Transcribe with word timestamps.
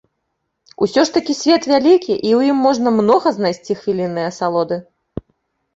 Усё 0.85 1.03
ж 1.09 1.13
такі 1.17 1.35
свет 1.41 1.67
вялікі, 1.73 2.13
і 2.15 2.29
ў 2.39 2.55
ім 2.55 2.67
можна 2.67 2.87
многа 2.99 3.35
знайсці 3.37 3.73
хвіліннай 3.85 4.25
асалоды. 4.33 4.75